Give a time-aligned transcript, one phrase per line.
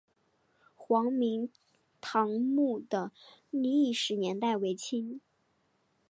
[0.73, 1.51] 黄明
[2.01, 3.11] 堂墓的
[3.51, 5.21] 历史年代为清。